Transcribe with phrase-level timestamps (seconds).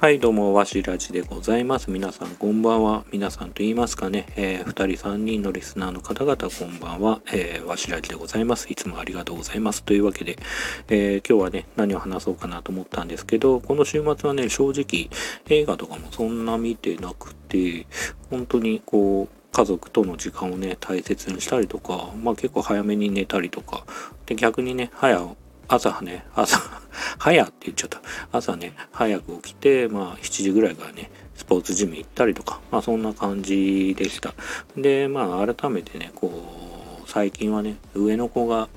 [0.00, 1.90] はい、どうも、わしらじでございます。
[1.90, 3.04] 皆さん、こんばんは。
[3.12, 7.20] 皆さんと言いますかね、えー、2人、3人のリスナーの方々、こんばんは。
[7.30, 8.72] えー、わしらじでございます。
[8.72, 9.82] いつもありがとうございます。
[9.82, 10.38] というわけで、
[10.88, 15.10] えー、今日はね、何を話そうかなと思ったんですけど、この週末はね、正直、
[15.50, 17.86] 映画とかもそんな見てなくて、
[18.30, 23.84] 本当にこう、家族との時間をね、大切にしたりとか、まあ結構早めに寝たりとか、
[24.24, 25.36] で、逆にね、早
[25.68, 26.79] 朝ね、朝、
[27.18, 28.00] 早って言っちゃった。
[28.32, 34.34] 朝ね、早く起きて、まあ7時ぐらいからね、スポーツジム行ったりとか、まあそんな感じでした。
[34.76, 38.68] で、まあ改めてね、こう、最近はね、上の子が、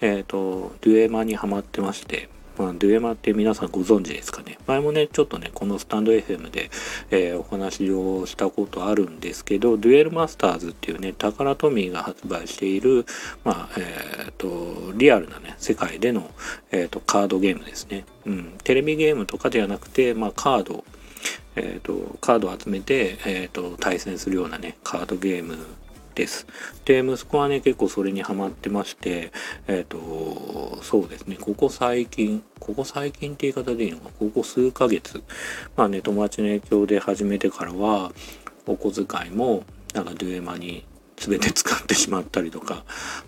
[0.00, 4.58] えっ、ー、と、デュエマにハマってまして、まあ、デュエマって皆さんご存知ですかね？
[4.66, 6.70] 前もね、ちょっとね、このスタンド FM で、
[7.10, 13.04] えー、お話をしたことあるんですけど、デュエルマスターズっていうね、タカラトミーが発売している、
[13.44, 16.30] まあ、えっ、ー、と、リアルなね、世界での、
[16.70, 18.04] えっ、ー、と、カードゲームですね。
[18.24, 18.54] うん。
[18.64, 20.84] テレビゲームとかではなくて、まあ、カード、
[21.56, 25.56] えっ、と、カードを集めて、えっ、と、対戦するようなね、カードゲーム
[26.16, 26.46] です。
[26.84, 29.30] で、息子はね、結構それにハマってまして、
[29.68, 35.22] えっ、ー、と、そうですね、ここ最近、ここ最近って言い方でいいのか、ここ数ヶ月、
[35.76, 38.12] まあね、友達の影響で始めてからは、
[38.66, 39.62] お小遣いも、
[39.94, 40.84] なんかデュエマに
[41.16, 42.84] 全て使ってしまったりとか、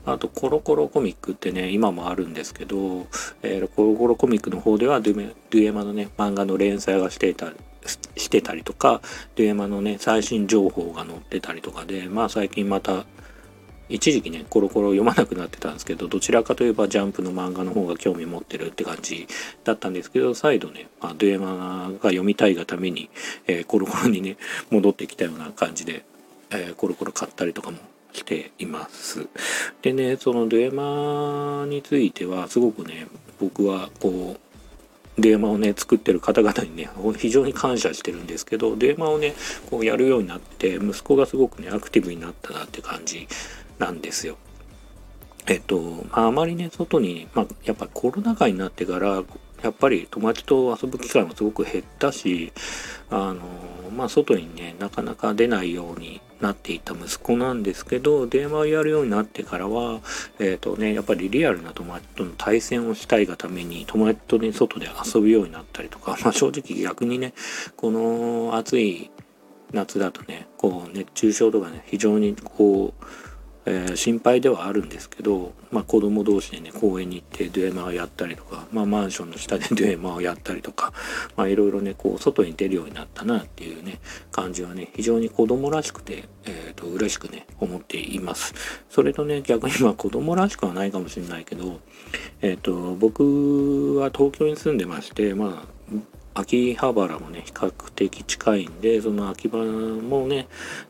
[0.06, 3.06] あとコロコロコミックってね、今もあるんですけど、
[3.42, 7.52] えー、コロコロコミックの方ではデュエマのね、漫画の連載がしていた
[7.88, 9.00] してたりとか、
[9.36, 13.06] デュエマのね、最新情報が載ってたりとかで、まあ最近また、
[13.88, 19.26] 一時期ね、コロコロ読まなくなってたんですけど、どちらかといえばジャンプの漫画の方が興味持ってるって感じ
[19.64, 23.08] だったんですけど、再度ね、まあ、デュエマが読みたいがために、
[23.46, 24.36] えー、コロコロにね、
[24.70, 26.04] 戻ってきたような感じで、
[26.50, 27.78] えー、コロコロ買ったりとかも
[28.12, 29.26] しています。
[29.80, 33.06] でね、そのデュエマについては、すごくね、
[33.40, 34.47] 僕はこう、
[35.18, 39.34] デーマをね作ってる方々にね非常に感謝してるんですけどデーマをね
[39.70, 43.26] こうやるようになって息子がすごくねアクティブになったなって感じ
[43.78, 44.36] なんですよ。
[45.46, 49.22] えっと、まあ、あまりね外に、まあ、やっぱコロナ禍になってから
[49.62, 52.52] やっぱり友達と遊ぶ機会もすごく減ったし
[53.10, 53.40] あの
[53.96, 60.00] まあ外にねなかなか出ないようになっていた息子なんですけど電話をやるようになってからは
[60.38, 67.32] えっ、ー、とねやっぱりリアルな友達との対戦をしたいがために友達とね外で遊ぶようになったりとかまあ正直逆にね
[67.76, 69.10] この暑い
[69.72, 73.04] 夏だとねこう熱中症とかね非常にこう
[73.70, 80.94] えー、心配ではあるんですけど、まあ、子供同士でね公園に行ってデュエマをやったりとか、まあ、マンションの下で デュエマをやったりとか、
[81.36, 84.00] まあ、いろいろねこう外に出るようになったなっていうね
[84.32, 88.54] 感じはね非常に子供らしくて、えーと、嬉しくね思っています。
[88.88, 91.80] それとね逆にまあ子供らしくはないかもしれないけど、
[92.40, 95.77] えーと僕は東京に住んでましてまあ
[96.38, 100.46] 秋葉原もね比較的近いんでその秋葉もね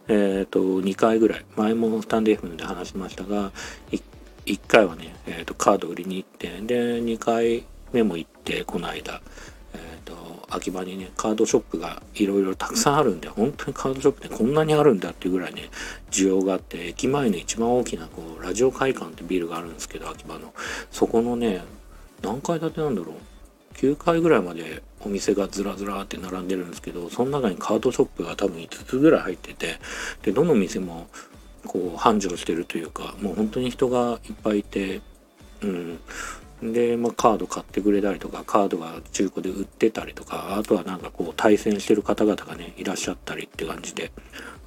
[0.06, 3.50] えっ、ー、と2回ぐらい前もスタンド FM で話しましたが
[3.90, 4.02] 1,
[4.44, 9.22] 1回はね、えーと、カード売りに行ってで2回目も行ってこの間
[9.72, 15.70] えっ、ー、と秋葉にねカードショップがいろいろたくさんあるんで本当にカードショップってこんなにあるんだっていうぐらいね
[16.10, 20.52] 需要があって駅前の一番大きなこうラジオ会館ってビルがあるんですけど秋葉の。
[20.90, 21.62] そこのね
[22.20, 23.37] 何階建てなんだろう？
[23.78, 29.78] 9階ぐらいまでお店がずらずらって並んでるんですけどその中にカードショップが多分5つぐらい入ってて
[30.22, 31.06] でどの店も
[31.64, 35.00] こう繁盛してるというかもう本当に人がいっぱいいて
[35.62, 36.00] うん。
[36.62, 44.12] で、まあ、カード買ってくれたりとかカードが中古で売ってたりとかあとはなんかこう対戦してる方々がねいらっしゃったりって感じで。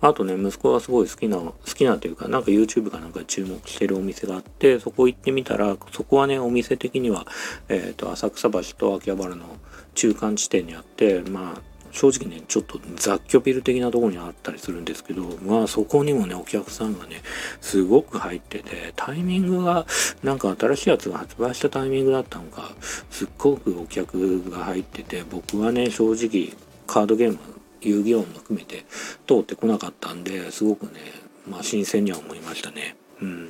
[0.04, 7.28] あとね息子がすごい好きな好きなというかなんか YouTube かなんか注目してるお店があってそこ行ってみたらそこはねお店的には、
[7.70, 9.46] えっ、ー、と浅草橋と秋葉原の
[9.94, 17.22] 中間地点にあってまあ正直ねちょっと雑居ビル的なところにあったりするんですけどまあそこにもねお客さんがね
[17.60, 19.86] すごく入っててタイミングが
[20.24, 22.72] なんか新しいやつが発売したタイミングだったのか
[23.10, 26.54] すっごくお客が入ってて僕はね正直
[26.88, 27.40] カードゲーム
[27.82, 28.86] 遊戯王も含めて
[29.28, 31.00] 通ってこなかったんですごくね
[31.48, 32.96] まあ新鮮には思いましたね。
[33.22, 33.50] うん。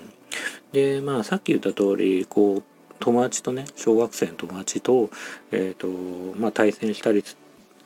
[0.71, 2.63] でまあさっき言った通りこう
[2.99, 5.09] 友達とね小学生の友達と,、
[5.51, 5.87] えーと
[6.39, 7.23] まあ、対戦したり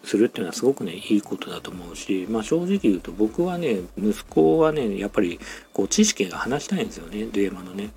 [0.06, 5.40] するっていうのはすごくねいいことだと思うし、まあ、正直言うと僕はね息子はねやっぱり
[5.74, 7.92] こう知識が話したいんですよねデュエマのね。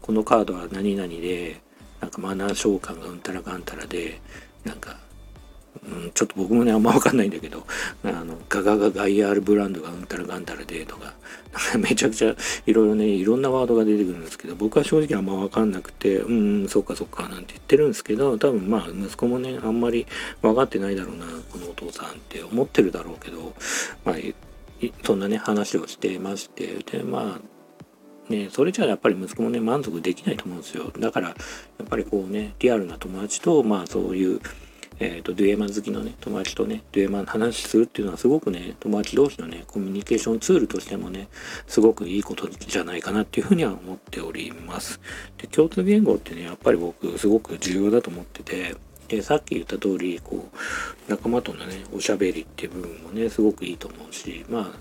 [0.00, 1.60] このカードは何々で
[2.00, 4.20] なんかマナー召喚がうんたらかんたらで
[4.64, 4.98] なんか
[5.84, 7.66] うん、ちょっと僕もねあんま分かんないんだけど
[8.04, 11.14] あのガガガガイアールブランドがうんたらがんたらでとか
[11.78, 12.34] めちゃくちゃ
[12.66, 20.06] いろいろねいろんなワードが出てくるんですけど僕は正直あんま分かんなくてうんそっかそっかなんて言ってるんですけど多分まあ息子もねあんまり
[20.42, 23.54] 分かってないだろうなこのお父さんって思ってるだろうけど
[24.04, 24.16] まあ
[25.04, 30.92] そんなね話をしてましてでまあねそれじゃやっぱり息子もね満足できないと思うんですよ。
[30.98, 31.34] だからや
[31.82, 34.40] っぱりこうねリアルな友達とまあそういう
[34.98, 41.28] えーと、デュエマン好きのね友達とねデュエマンの話するっていうのはすごくね友達同士のねコミュニケーションツールとしてもね
[41.66, 45.00] すごくいいことじゃないかなっていうふうには思っております。
[45.38, 48.76] で共通言語ってねやっぱり僕すごく重要だと思ってて
[49.08, 54.78] でさっき言った通りこう仲間とのねおしゃべりっていう部分もねすごくいいと思うしまあ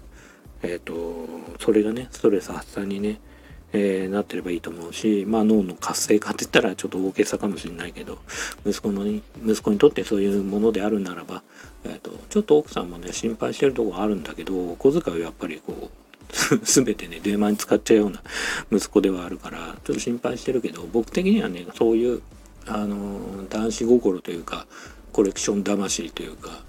[0.64, 1.28] えっ、ー、と
[1.60, 3.20] それがねストレス発散にね
[3.78, 8.20] えー、なってればいいと思うし、まあ、脳の活性化って言ったらちょっと大げさかもしれないけど
[8.66, 11.44] 息子のに息子にとってそういうものであるならば、
[11.84, 18.24] えーと、ちょっと奥さんもね心配してるとこあるんだけどお小遣いをやっぱりこう 全てね電話に使っちゃうような
[18.72, 22.22] 息子ではあるからちょっと心配してるけど僕的にはねそういう
[22.68, 24.68] あの男子心というか
[25.12, 26.64] コレクション魂というか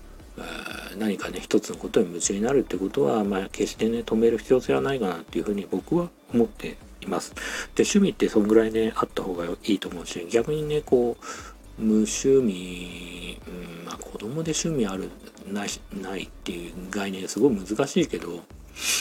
[0.99, 6.77] 何かね一つのことに夢中になるってことは、まあ、決してね止める必要性はないかなっていうふうに僕は思って
[7.07, 7.35] います。
[7.75, 15.11] で趣味ってそんぐらいねあった方がいいと思うし逆にねこう無趣味、うんまあ、子供で趣味ある
[15.47, 18.41] ないないっていう概念すごい難しいけど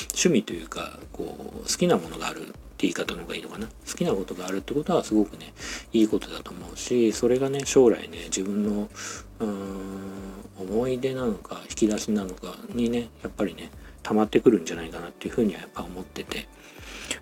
[0.10, 5.54] 趣味というかこう好きなものがあるって言い方の方がいいのかな好きなことがあるってことはすごくね
[5.94, 8.90] いいことだと思うしそれがね将来ね自分の
[9.40, 10.26] うん
[10.60, 13.70] 思い出なのか引き出しなのかにねやっぱりね
[14.04, 16.48] 溜まってくるんじゃないかなっていうふうにはやっぱ思ってて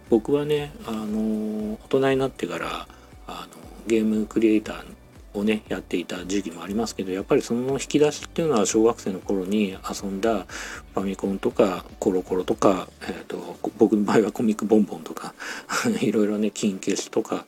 [0.10, 2.88] 僕はねあの大人になってから
[3.28, 4.94] あのゲームクリエイター
[5.34, 10.46] をねやっていた時期もありますけどやっぱりその引き出しっていうのは小学生の頃に遊んだ
[10.94, 15.34] ファミコンとかコロコロとか、えーと、僕の場合はコミックボンボンとか
[16.02, 17.46] いろいろね金消しとか、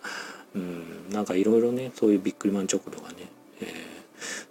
[0.56, 3.16] うん、なんかいろいろねそういうビックリマンチョコとかね、
[3.62, 3.68] えー、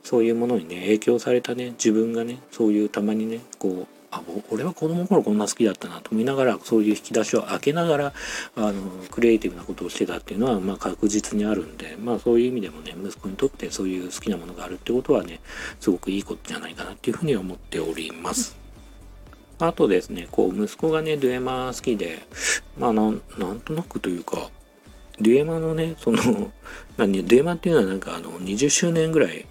[0.05, 8.13] そういうものにね影響されたね自分がねそういうたまにねこうあ俺は子供の頃こんな好きだったなと見ながらそういう引き出しを開けながら
[8.57, 8.75] あの
[9.11, 15.41] クリエイティブなことをしてたっていうのは、まあ、確実にあるんで、まあ、そういう意味でもね息子にとってそういう好きなものがあるってことはね
[15.81, 18.57] すごくいいことじゃないかなっていうふうに思っております。
[19.59, 22.27] あとですねこう息子がねデュエマ好きで
[22.77, 23.21] まあなん
[23.65, 24.51] となくというか
[25.21, 26.53] デュエマのねその
[26.97, 29.47] 何デュエマっていうのはなんかあの20周年ぐらい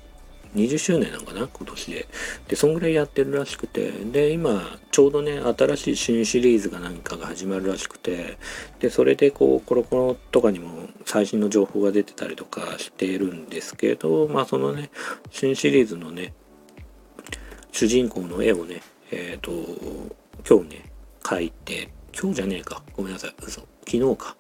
[0.56, 2.08] 20周年なのかな今年で。
[2.48, 3.92] でそんぐらいやってるらしくて。
[3.92, 8.38] で今ちょうどね新しい新シリーズが何かが始まるらしくて。
[8.80, 14.90] でそれでこうコロコロとかにも最新の情報が出てたりとかしてるんですけどまあそのね
[15.32, 16.34] 新シリーズのね
[17.72, 19.52] 主人公の絵をねえっ、ー、と
[20.48, 20.92] 今日ね
[21.24, 21.90] 描いて
[22.20, 22.84] 今日じゃねえか。
[22.96, 23.36] ごめんなさい。
[23.42, 23.62] 嘘。
[23.86, 24.36] 昨日か。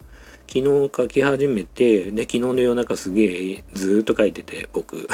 [0.48, 5.07] 昨日書き始めて、で、昨日の夜中すげえずっと書いてて、僕。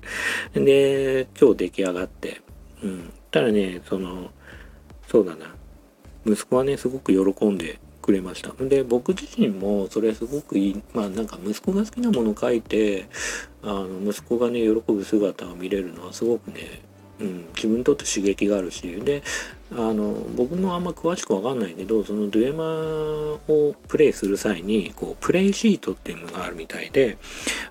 [0.54, 2.40] で、今日出来上がって。
[2.82, 3.12] うん。
[3.30, 4.30] ただね、その、
[5.06, 5.54] そうだな。
[6.26, 8.52] 息子はね、すごく喜んでくれました。
[8.64, 13.06] で、僕自身もそれすごくいい、まあなんか息子が好きなものを書いて、
[13.62, 16.87] あの、息子がね、喜ぶ姿を見れるのはすごくね、
[17.20, 19.22] うん、自分にとって刺激があるしで
[19.70, 27.18] あの僕もあんま詳しく分かんないけどそのデュエマをプレイする際にこうプレイシートっていうのがあるみたいで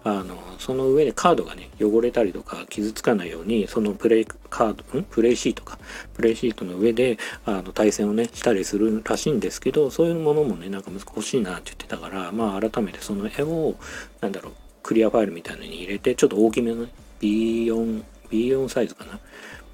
[0.03, 5.04] あのその上でカードがね汚れたりとか傷つかないようにそのプレイカードん？
[5.04, 5.80] プレイシートか。
[6.13, 13.75] プレイシートの上であの対戦をねしたりするらしいんですけどそういうものもねなんか息子欲しいなって言ってたからまあ改めてその絵を
[14.21, 16.89] なんだろうクリアファイルみたいなのに入れてちょっと大きめのね
[17.19, 19.19] B4 B4 サイズかな。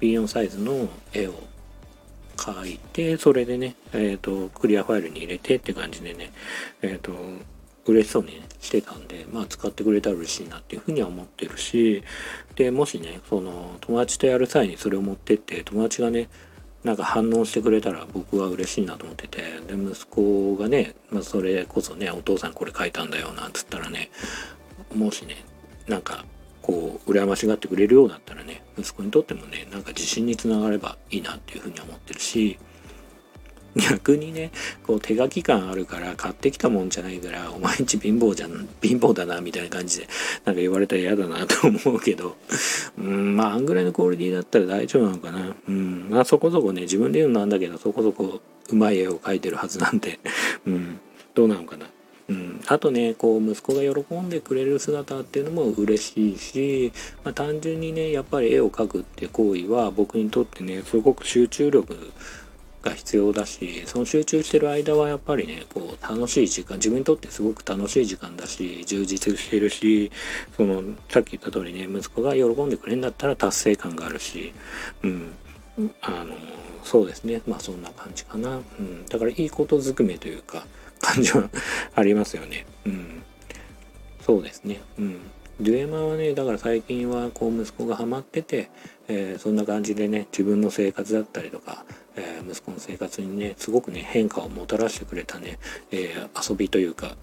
[0.00, 1.34] B4 サイズの絵を
[2.36, 6.32] 描いてそれでねえっ、ー、とクリアファイルに入れてって感じでね
[6.82, 7.12] えっ、ー、と
[7.86, 12.02] 嬉しそうに、してたんでまあ使ってくれたら嬉しいなっていうふうには思ってるし
[12.56, 16.30] でもしねその友達とやる際にそれを持ってって友達がね
[16.82, 24.10] なんか反応してくれたら僕は嬉しいなと思っててで息子がね、まあ、それこそねお父さんこれ書いたんだよなんつったらね
[24.94, 25.44] もしね
[25.86, 26.24] なんか
[26.64, 32.58] こう羨ましがってくれるようだったらね息子にとってもねなんか自信につながればいいなっていうふうに思ってるし
[33.76, 34.50] 逆にね
[34.86, 40.08] こう手書き感あるから買ってきたもんじゃないからお前んち貧乏じゃん貧乏だなみたいな感じで
[40.46, 42.36] なんか言われたら嫌だなと思うけど
[42.96, 45.54] うんまああんぐらいのクオリティだったら大丈夫なのかな。
[45.68, 48.40] うんまあそこそこね自分で言うのなんだけどそこそこ
[48.70, 50.18] うまい絵を描いてるはずなんで
[50.66, 51.00] うん
[51.34, 51.86] どうなのかな。
[52.28, 62.12] うん、あとねこう息子が喜んでくれる姿っていうのも嬉しいし、まあ、単純にねやっぱり絵を描くって行為は僕にとってねすごく集中力
[62.82, 70.10] が必要だしその集中してる間はやっぱりねこう楽しい時間自分にとってすごく楽しい時間だし充実してるし
[70.56, 74.52] そのさっき言った通りね息子が喜んでくれるんだったら達成感があるし
[75.02, 75.34] うん。
[76.02, 76.34] あの
[76.84, 77.40] そうですね。
[77.46, 80.66] まあそんな感じかな、うん、だからいいことずくめというか
[81.04, 81.48] 感じは
[81.94, 82.64] ありますよね。
[82.86, 83.22] うん。
[84.20, 84.80] そうですね。
[84.98, 85.18] うん。
[85.60, 88.70] デュエマはねだから最近はこう息子がハマってて、
[89.06, 91.84] えー、そんな感じでね自分の生活だったりとか、
[92.16, 95.58] えー、息子の生活にねすごくね変化をもたらしてくれたね、
[95.90, 97.16] えー、遊びというか、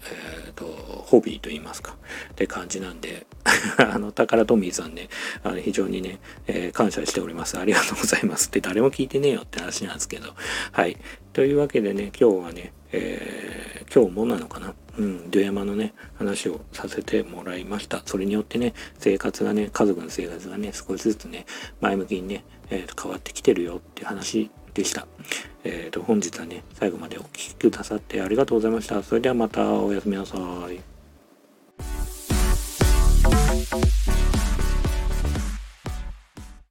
[0.46, 1.96] えーと、ホビーといいますか
[2.32, 3.26] って感じなんで
[3.78, 5.08] あの宝トミーさんね
[5.42, 7.58] あの非常にね、えー、感謝しております。
[7.58, 8.48] ありがとうございます。
[8.48, 10.34] って誰も聞いてねえよって話なんですけど
[10.72, 10.96] はい。
[11.32, 14.74] というわけでね今日はね、えー、今日もなのかな？
[14.98, 18.02] うん、デュエマのね、話をさせてもらいました。
[18.04, 21.46] それによってね、生活がね、家族の生活がね、少しずつね、
[21.80, 25.06] 前向きにね、えー、変わってきてるよって話でした。
[25.64, 29.02] えっ、ー、と、本日はね、最後までお聴きくださってありがとうございました。
[29.02, 30.36] それではまたおやすみなさ
[30.70, 30.80] い。